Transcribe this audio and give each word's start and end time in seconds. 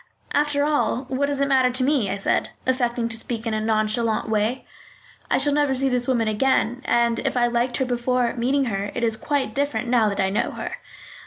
"After 0.33 0.63
all, 0.63 1.03
what 1.09 1.27
does 1.27 1.39
it 1.41 1.47
matter 1.47 1.69
to 1.69 1.83
me?" 1.83 2.09
I 2.09 2.17
said, 2.17 2.49
affecting 2.65 3.07
to 3.09 3.15
speak 3.15 3.45
in 3.45 3.53
a 3.53 3.61
nonchalant 3.61 4.27
way. 4.29 4.65
"I 5.29 5.37
shall 5.37 5.53
never 5.53 5.75
see 5.75 5.89
this 5.89 6.07
woman 6.07 6.27
again, 6.27 6.81
and 6.85 7.19
if 7.19 7.37
I 7.37 7.45
liked 7.45 7.77
her 7.77 7.85
before 7.85 8.33
meeting 8.33 8.65
her, 8.65 8.89
it 8.95 9.03
is 9.03 9.15
quite 9.15 9.53
different 9.53 9.89
now 9.89 10.09
that 10.09 10.19
I 10.19 10.31
know 10.31 10.49
her." 10.53 10.77